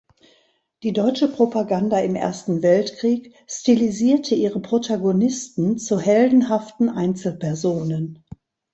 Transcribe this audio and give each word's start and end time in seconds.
Die 0.81 0.93
deutsche 0.93 1.27
Propaganda 1.27 1.99
im 1.99 2.15
Ersten 2.15 2.63
Weltkrieg 2.63 3.35
stilisierte 3.47 4.33
ihre 4.33 4.59
Protagonisten 4.59 5.77
zu 5.77 5.99
heldenhaften 5.99 6.89
Einzelpersonen. 6.89 8.25